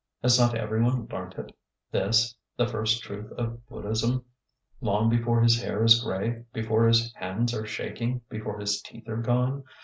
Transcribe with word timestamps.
Has 0.23 0.39
not 0.39 0.55
everyone 0.57 1.05
learnt 1.11 1.35
it, 1.35 1.55
this, 1.91 2.33
the 2.57 2.65
first 2.65 3.03
truth 3.03 3.31
of 3.33 3.63
Buddhism, 3.67 4.25
long 4.81 5.11
before 5.11 5.39
his 5.43 5.61
hair 5.61 5.83
is 5.83 6.01
gray, 6.03 6.43
before 6.53 6.87
his 6.87 7.13
hands 7.13 7.53
are 7.53 7.67
shaking, 7.67 8.21
before 8.27 8.57
his 8.59 8.81
teeth 8.81 9.07
are 9.07 9.21
gone? 9.21 9.63